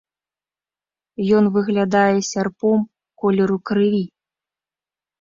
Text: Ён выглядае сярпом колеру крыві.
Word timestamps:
Ён 1.41 1.45
выглядае 1.59 2.17
сярпом 2.31 2.77
колеру 3.23 3.57
крыві. 3.71 4.05